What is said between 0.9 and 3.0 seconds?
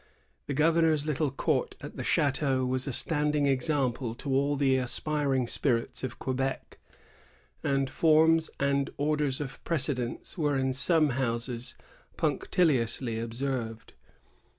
little court at the chateau was a